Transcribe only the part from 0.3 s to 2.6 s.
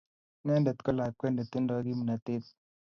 Inendet ko lakwet netindo kimnatet.